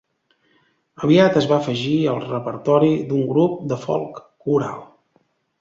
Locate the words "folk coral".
3.87-4.85